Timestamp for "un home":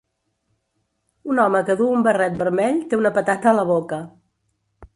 1.33-1.61